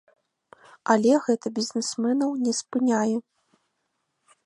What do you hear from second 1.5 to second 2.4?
бізнесменаў